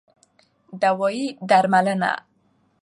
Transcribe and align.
دوايي 0.81 1.25
√ 1.33 1.37
درملنه 1.49 2.11